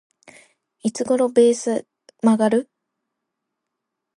[0.81, 1.85] いつ頃ベース
[2.23, 2.71] 曲がる？